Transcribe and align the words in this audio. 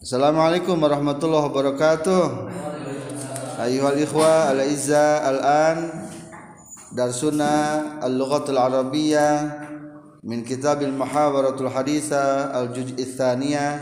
Assalamualaikum 0.00 0.80
warahmatullahi 0.80 1.52
wabarakatuh. 1.52 2.48
Ayuhal 3.60 4.00
ikhwa 4.00 4.48
al 4.48 4.64
izza 4.64 5.20
al 5.20 5.38
an 5.44 5.78
darsuna 6.96 8.00
al 8.00 8.16
lughatul 8.16 8.56
arabiyyah 8.56 9.60
min 10.24 10.40
kitab 10.40 10.80
al 10.80 10.96
muhawaratul 10.96 11.68
haditha 11.68 12.48
al 12.48 12.72
juz' 12.72 12.96
tsaniyah 12.96 13.76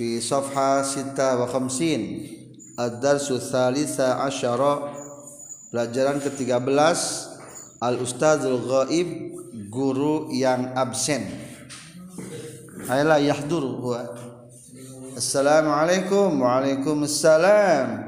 fi 0.00 0.16
safha 0.16 0.80
56 0.80 2.80
ad-darsu 2.80 3.36
tsalisa 3.36 4.24
asyara 4.24 4.96
pelajaran 5.68 6.24
ke-13 6.24 6.72
al 7.84 8.00
ustazul 8.00 8.64
ghaib 8.64 9.36
guru 9.68 10.32
yang 10.32 10.72
absen 10.72 11.28
ayla 12.88 13.20
yahdur 13.20 13.76
huwa 13.76 14.27
Assalamualaikum 15.18 16.46
Waalaikumsalam. 16.46 18.06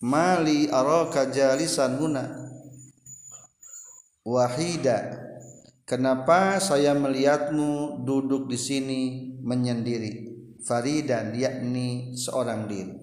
Mali 0.00 0.72
araka 0.72 1.28
jalisan 1.28 2.00
huna? 2.00 2.32
Wahida. 4.24 5.20
Kenapa 5.84 6.56
saya 6.56 6.96
melihatmu 6.96 8.00
duduk 8.08 8.48
di 8.48 8.56
sini 8.56 9.00
menyendiri? 9.44 10.32
Faridan 10.64 11.36
yakni 11.36 12.16
seorang 12.16 12.64
diri. 12.64 12.96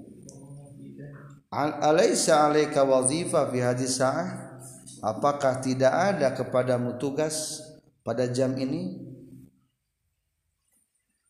Alaysa 1.53 2.49
alaika 2.49 2.89
wazifa 2.89 3.53
fi 3.53 3.61
hadis 3.61 4.01
sa'ah? 4.01 4.57
Apakah 5.05 5.61
tidak 5.61 5.93
ada 5.93 6.33
kepadamu 6.33 6.97
tugas 6.97 7.61
pada 8.01 8.25
jam 8.25 8.57
ini 8.57 8.97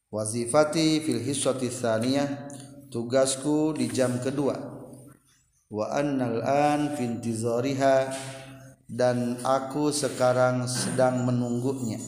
wazifati 0.07 1.03
fil 1.03 1.19
hissati 1.19 1.67
tsaniyah 1.67 2.47
tugasku 2.87 3.75
di 3.75 3.91
jam 3.91 4.19
kedua. 4.23 4.55
Wa 5.67 5.99
annal 5.99 6.39
an 6.47 6.95
fi 6.95 7.03
intizariha 7.03 8.07
dan 8.87 9.35
aku 9.43 9.91
sekarang 9.91 10.63
sedang 10.63 11.27
menunggunya. 11.27 11.99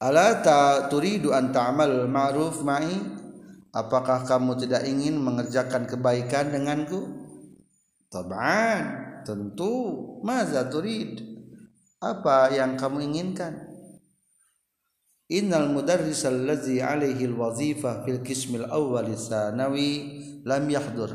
Ala 0.00 0.40
ta 0.40 0.88
turidu 0.88 1.36
an 1.36 1.52
ta'mal 1.52 2.08
ma'ruf 2.08 2.64
ma'i? 2.64 3.20
Apakah 3.70 4.24
kamu 4.24 4.56
tidak 4.56 4.88
ingin 4.88 5.20
mengerjakan 5.20 5.84
kebaikan 5.84 6.48
denganku? 6.50 7.04
Tab'an 8.08 8.82
tentu. 9.28 10.08
Maza 10.24 10.66
turid? 10.72 11.20
Apa 12.00 12.48
yang 12.48 12.80
kamu 12.80 13.12
inginkan 13.12 13.69
Innal 15.30 15.70
mudarris 15.70 16.26
allazi 16.26 16.82
alaihi 16.82 17.30
alwazifah 17.30 18.02
fil 18.02 18.18
qismil 18.18 18.66
awwal 18.66 19.06
sanawi 19.14 20.18
lam 20.42 20.66
yahdur. 20.66 21.14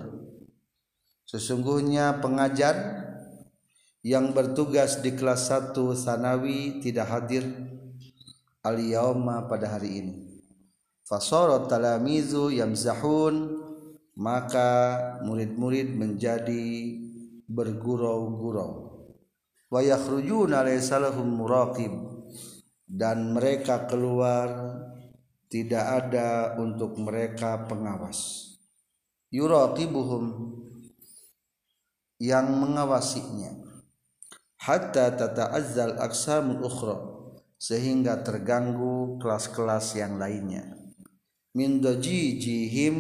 Sesungguhnya 1.28 2.24
pengajar 2.24 3.04
yang 4.08 4.32
bertugas 4.32 5.04
di 5.04 5.12
kelas 5.20 5.52
1 5.52 5.76
sanawi 6.00 6.80
tidak 6.80 7.12
hadir 7.12 7.44
al 8.64 8.80
yauma 8.80 9.52
pada 9.52 9.76
hari 9.76 10.00
ini. 10.00 10.16
Fasara 11.04 11.68
talamizu 11.68 12.56
yamzahun 12.56 13.52
maka 14.16 14.96
murid-murid 15.28 15.92
menjadi 15.92 16.64
bergurau-gurau. 17.52 18.96
Wa 19.68 19.84
yakhrujuna 19.84 20.64
laysa 20.64 21.04
muraqib 21.20 22.15
dan 22.86 23.34
mereka 23.34 23.90
keluar 23.90 24.78
tidak 25.50 25.86
ada 26.06 26.58
untuk 26.62 26.98
mereka 27.02 27.66
pengawas. 27.66 28.52
Yuraqibuhum 29.34 30.26
yang 32.22 32.48
mengawasinya. 32.50 33.66
Hatta 34.62 35.14
tata'azzal 35.14 36.02
aqsamul 36.02 36.66
ukhra 36.66 36.98
sehingga 37.62 38.26
terganggu 38.26 39.22
kelas-kelas 39.22 39.94
yang 39.98 40.18
lainnya. 40.18 40.74
Min 41.54 41.80
dajijihim 41.80 42.96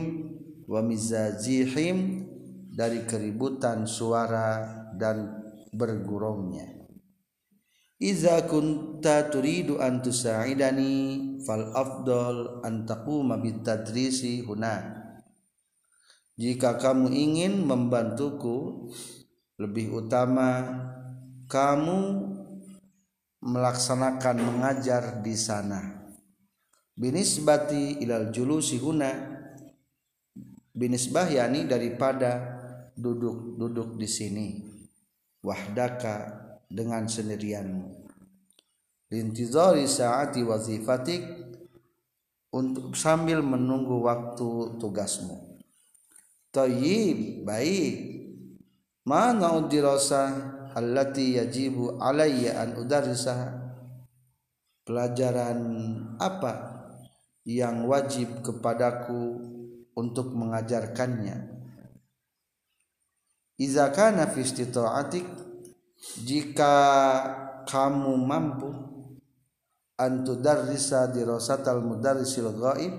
wa 0.69 0.81
mizajihim 0.85 2.28
dari 2.75 3.07
keributan 3.07 3.90
suara 3.90 4.63
dan 4.94 5.44
berguraunya 5.74 6.75
Iza 8.05 8.45
kunta 8.45 9.33
turidu 9.33 9.81
an 9.81 10.05
tusa'idani 10.05 11.41
fal 11.41 11.73
afdal 11.73 12.61
an 12.61 12.85
taquma 12.85 13.41
bitadrisi 13.41 14.45
huna. 14.45 15.01
Jika 16.38 16.77
kamu 16.77 17.09
ingin 17.09 17.65
membantuku, 17.65 18.94
lebih 19.57 20.05
utama 20.05 20.69
kamu 21.49 22.29
melaksanakan 23.41 24.38
mengajar 24.38 25.25
di 25.25 25.33
sana. 25.33 26.05
Binisbati 26.94 28.05
ilal 28.05 28.29
julusi 28.29 28.77
huna 28.77 29.09
binisbah 30.77 31.25
yani 31.25 31.65
daripada 31.65 32.53
duduk-duduk 32.94 33.97
di 33.97 34.05
sini. 34.05 34.47
Wahdaka 35.41 36.45
dengan 36.69 37.05
sendirianmu. 37.05 38.05
Lintizari 39.13 39.85
saati 39.85 40.41
wazifatik 40.41 41.21
untuk 42.55 42.95
sambil 42.95 43.43
menunggu 43.43 44.01
waktu 44.01 44.79
tugasmu. 44.81 45.59
Tayyib 46.49 47.43
baik. 47.43 47.95
Mana 49.05 49.53
udirasa 49.53 50.33
allati 50.73 51.37
yajibu 51.37 52.01
alayya 52.01 52.65
an 52.65 52.81
udarrisaha 52.81 53.53
pelajaran 54.81 55.61
apa 56.17 56.73
yang 57.45 57.85
wajib 57.85 58.41
kepadaku 58.41 59.37
untuk 59.93 60.33
mengajarkannya? 60.33 61.53
Iza 63.61 63.93
kana 63.93 64.25
fi 64.25 64.41
istita'atik 64.41 65.44
jika 66.23 66.73
kamu 67.66 68.13
mampu 68.19 68.69
antudarrisa 69.95 71.07
dirasatal 71.11 71.79
mudarrisil 71.81 72.51
ghaib 72.56 72.94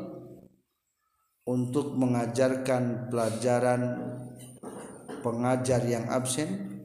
untuk 1.47 1.95
mengajarkan 1.95 3.13
pelajaran 3.13 3.83
pengajar 5.23 5.85
yang 5.87 6.11
absen 6.11 6.83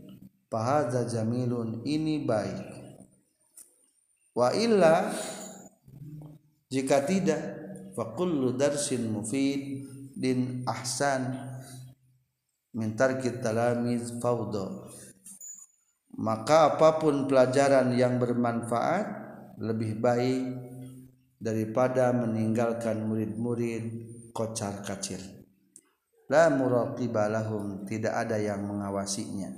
fahadza 0.51 1.07
jamilun 1.07 1.81
ini 1.88 2.22
baik. 2.22 2.59
Wa 4.35 4.53
illa 4.55 5.11
jika 6.72 7.03
tidak 7.03 7.41
fa 7.97 8.16
kullu 8.16 8.55
darsin 8.55 9.11
mufid 9.11 9.83
din 10.16 10.63
ahsan 10.63 11.35
min 12.72 12.95
tarki 12.95 13.41
talamiz 13.43 14.16
fawda 14.23 14.88
maka 16.21 16.77
apa 16.77 17.01
pun 17.01 17.25
pelajaran 17.25 17.97
yang 17.97 18.21
bermanfaat 18.21 19.05
lebih 19.57 19.97
baik 19.97 20.53
daripada 21.41 22.13
meninggalkan 22.13 23.09
murid-murid 23.09 23.83
kocar 24.29 24.85
kacir. 24.85 25.17
La 26.29 26.53
muraqiba 26.53 27.25
lahum 27.25 27.83
tidak 27.89 28.13
ada 28.13 28.37
yang 28.37 28.61
mengawasinya. 28.69 29.49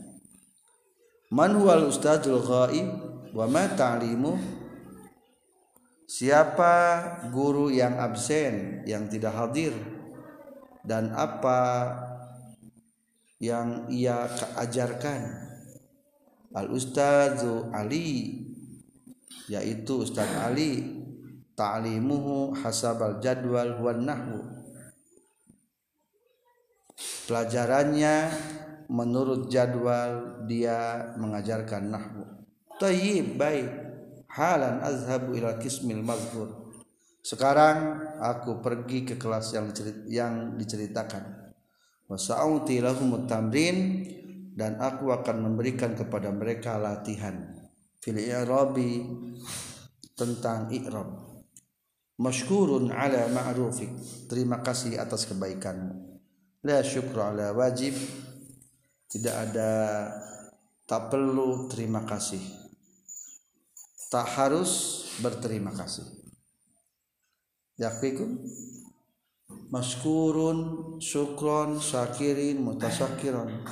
Man 1.36 1.60
huwal 1.60 1.92
ustadzul 1.92 2.40
ghaib 2.40 2.88
wa 3.36 3.46
ma 3.52 3.68
ta'limu? 3.68 4.64
Siapa 6.08 6.76
guru 7.34 7.74
yang 7.74 8.00
absen 8.00 8.88
yang 8.88 9.12
tidak 9.12 9.36
hadir? 9.36 9.76
Dan 10.84 11.12
apa 11.12 11.92
yang 13.40 13.92
ia 13.92 14.32
ajarkan 14.56 15.43
al 16.54 16.70
ustazu 16.70 17.70
Ali 17.74 18.42
yaitu 19.52 20.06
Ustaz 20.06 20.30
Ali 20.40 21.04
ta'limuhu 21.54 22.56
hasabal 22.58 23.20
jadwal 23.20 23.82
wan 23.82 24.08
nahwu. 24.08 24.42
Pelajarannya 27.28 28.32
menurut 28.88 29.48
jadwal 29.52 30.44
dia 30.48 31.12
mengajarkan 31.20 31.92
nahwu. 31.92 32.24
Tayyib 32.80 33.36
baik. 33.40 33.70
Halan 34.34 34.82
azhabu 34.82 35.38
ila 35.38 35.62
kismil 35.62 36.02
mazkur. 36.02 36.50
Sekarang 37.22 38.02
aku 38.20 38.60
pergi 38.60 39.06
ke 39.06 39.16
kelas 39.16 39.54
yang 39.54 39.70
yang 40.10 40.34
diceritakan. 40.58 41.54
Wasa'uti 42.10 42.82
lahumut 42.82 43.30
tamrin 43.30 44.04
dan 44.54 44.78
aku 44.78 45.10
akan 45.10 45.50
memberikan 45.50 45.98
kepada 45.98 46.30
mereka 46.30 46.78
latihan 46.78 47.54
fil 47.98 48.22
i'rabi 48.22 49.02
tentang 50.14 50.70
i'rab. 50.70 51.10
Masykurun 52.22 52.94
ala 52.94 53.26
ma'rufik 53.34 53.90
terima 54.30 54.62
kasih 54.62 55.02
atas 55.02 55.26
kebaikanmu. 55.26 56.22
La 56.64 56.86
syukru 56.86 57.20
ala 57.20 57.52
wajib. 57.52 57.98
Tidak 59.10 59.36
ada 59.36 59.72
tak 60.90 61.14
perlu 61.14 61.70
terima 61.70 62.02
kasih. 62.06 62.42
Tak 64.10 64.26
harus 64.38 65.06
berterima 65.22 65.74
kasih. 65.74 66.06
Yakfikum 67.78 68.42
maskurun 69.74 70.58
syukron 71.02 71.82
syakirin 71.82 72.62
mutasyakiron 72.62 73.66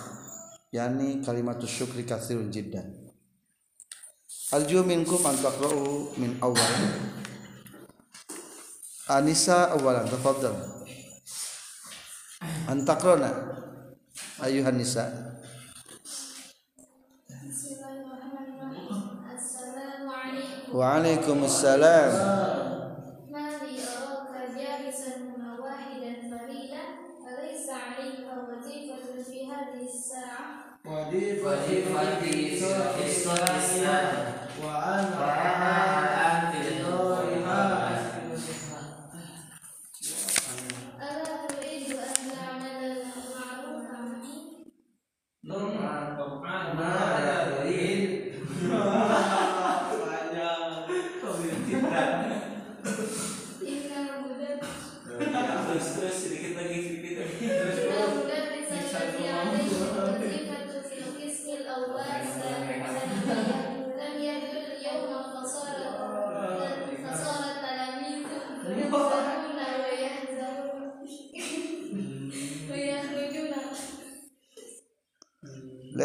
Yani 0.72 1.20
kalimat 1.20 1.60
syukri 1.68 2.08
katsirun 2.08 2.48
jiddan 2.48 3.12
Alju 4.52 4.84
minkum 4.84 5.24
an 5.24 5.36
taqra'u 5.40 6.12
min 6.20 6.36
awal. 6.44 6.72
Anisa 9.08 9.72
awalan 9.72 10.04
tafadhal. 10.12 10.56
An 12.68 12.84
taqra'na 12.84 13.32
ayuhan 14.44 14.76
nisa. 14.76 15.08
Wa 20.72 21.00
alaikumussalam 21.00 22.12
في 32.99 33.07
الصلاة 33.07 33.59
وأنا 34.65 36.00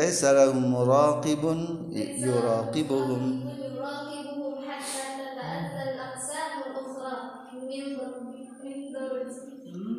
ليس 0.07 0.25
لهم 0.25 0.73
مراقب 0.73 1.43
يراقبهم. 2.19 3.25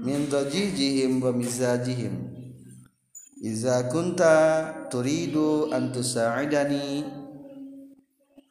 من 0.03 0.29
ضجيجهم 0.29 1.23
ومزاجهم. 1.23 2.13
إذا 3.43 3.81
كنت 3.81 4.21
تريد 4.91 5.37
أن 5.73 5.91
تساعدني 5.91 7.03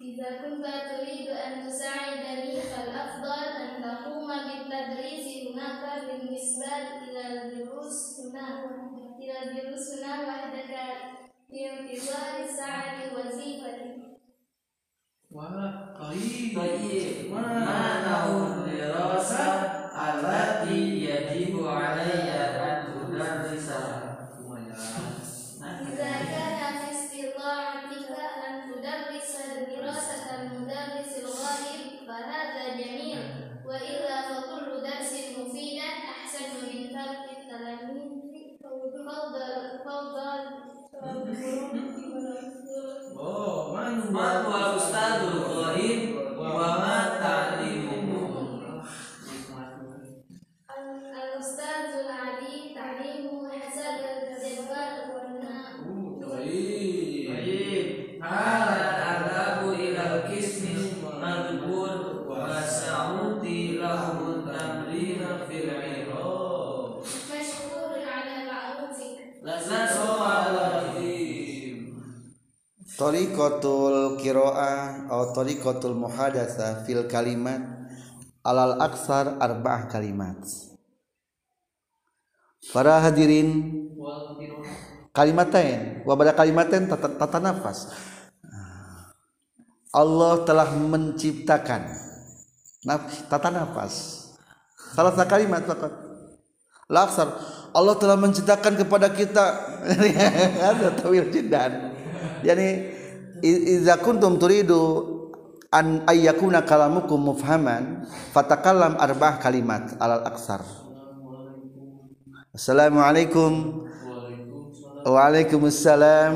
إذا 0.07 0.39
كنت 0.41 0.77
تريد 0.87 1.27
أن 1.47 1.55
تساعدني 1.69 2.57
فالأفضل 2.73 3.41
أن 3.63 3.75
تقوم 3.81 4.31
بالتدريس 4.47 5.29
هناك 5.47 5.83
بالنسبة 6.07 6.67
إلى 7.17 7.33
الدروس 7.43 8.21
هناك 8.21 8.71
إلى 9.21 9.39
الدروس 9.51 9.89
هناك 9.95 10.29
وحدك 10.29 11.16
في 11.51 11.71
انتظار 11.71 12.47
ساعة 12.57 13.15
وظيفتي 13.15 13.57
طيب 16.57 17.33
ما 17.33 17.43
نوع 18.09 18.47
الدراسة 18.65 19.45
التي 20.09 21.05
يجب 21.05 21.67
علي 21.67 22.56
Tariqatul 72.97 74.17
qiraah 74.17 75.05
atau 75.13 75.29
tariqatul 75.37 75.93
muhadatsah 75.93 76.89
fil 76.89 77.05
kalimat 77.05 77.61
alal 78.41 78.81
aksar 78.81 79.37
arba'ah 79.37 79.85
kalimat. 79.93 80.41
Para 82.73 83.05
hadirin 83.05 83.69
kalimatain. 85.13 86.09
Wa 86.09 86.17
pada 86.17 86.33
kalimatain 86.33 86.89
tata, 86.89 87.13
tata 87.21 87.37
nafas. 87.37 87.93
Allah 89.93 90.41
telah 90.49 90.73
menciptakan 90.73 91.93
tata 93.29 93.49
nafas. 93.53 94.25
Salah 94.97 95.13
satu 95.13 95.29
kalimat 95.29 95.61
laksar 96.89 97.29
Allah 97.77 97.95
telah 98.01 98.17
menciptakan 98.17 98.73
kepada 98.81 99.13
kita. 99.13 99.45
Ada 100.73 100.97
tawil 100.97 101.29
jiddan 101.29 101.96
yani 102.47 102.95
idza 103.43 103.99
kuntum 103.99 104.39
turidu 104.39 104.81
an 105.75 106.07
ayyakuna 106.07 106.63
kalamukum 106.63 107.35
mufhaman 107.35 108.07
fatakallam 108.31 108.95
arba'ah 108.97 109.43
kalimat 109.43 109.99
alal 109.99 110.23
aksar. 110.23 110.63
Assalamualaikum. 112.55 113.85
Waalaikumsalam. 115.07 116.33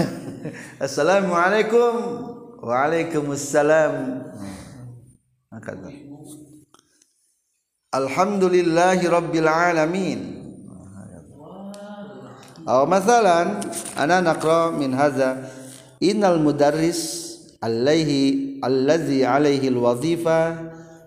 Assalamualaikum. 0.86 1.92
Waalaikumsalam. 2.64 3.92
Alhamdulillahi 7.94 9.06
Rabbil 9.06 9.46
Alamin 9.46 10.33
أو 12.68 12.86
مثلا 12.86 13.60
أنا 13.98 14.20
نقرأ 14.20 14.70
من 14.70 14.94
هذا 14.94 15.50
إن 16.02 16.24
المدرس 16.24 17.24
عليه 17.62 18.34
الذي 18.64 19.24
عليه 19.24 19.68
الوظيفة 19.68 20.56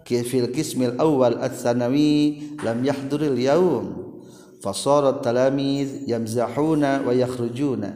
في 0.06 0.40
القسم 0.40 0.84
الأول 0.84 1.34
الثانوي 1.34 2.42
لم 2.64 2.86
يحضر 2.86 3.22
اليوم 3.22 3.98
فصار 4.62 5.10
التلاميذ 5.10 5.90
يمزحون 6.08 6.84
ويخرجون. 7.08 7.94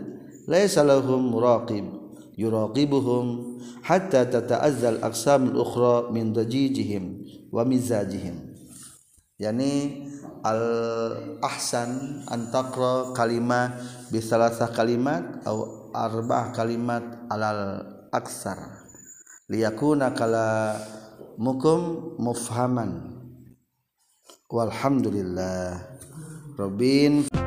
ليس 0.47 0.77
لهم 0.77 1.31
مراقب 1.31 1.85
يراقبهم 2.37 3.57
حتى 3.83 4.25
تتأذى 4.25 4.89
الأقسام 4.89 5.45
الأخرى 5.45 6.11
من 6.11 6.33
ضجيجهم 6.33 7.17
ومزاجهم. 7.51 8.50
yakni 9.41 10.05
al 10.45 10.61
ahsan 11.41 12.21
antakro 12.29 13.17
kalimat 13.17 13.73
bisalasa 14.13 14.69
kalimat 14.69 15.41
atau 15.41 15.89
arba'ah 15.89 16.53
kalimat 16.53 17.25
alal 17.33 17.81
aksar. 18.13 18.85
Liyakuna 19.49 20.13
kala 20.13 20.77
mukum 21.41 22.13
mufhaman. 22.21 23.17
Walhamdulillah. 24.47 25.79
Robin. 26.59 27.40